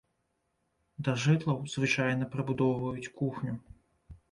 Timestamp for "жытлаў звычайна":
1.25-2.31